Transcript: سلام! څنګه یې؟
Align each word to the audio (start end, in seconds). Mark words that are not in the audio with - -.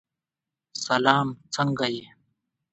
سلام! 0.85 1.27
څنګه 1.53 1.85
یې؟ 1.95 2.05